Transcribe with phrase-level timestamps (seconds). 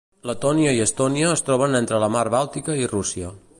[0.27, 3.33] Letònia i Estònia es troben entre la Mar Bàltica i Rússia.